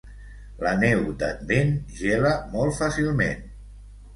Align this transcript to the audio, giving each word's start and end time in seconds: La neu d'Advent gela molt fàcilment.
La 0.61 0.71
neu 0.83 1.03
d'Advent 1.19 1.69
gela 1.99 2.33
molt 2.55 2.77
fàcilment. 2.81 3.45